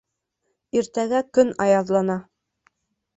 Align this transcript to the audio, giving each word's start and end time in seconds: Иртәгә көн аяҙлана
Иртәгә 0.79 1.19
көн 1.39 1.51
аяҙлана 1.67 2.17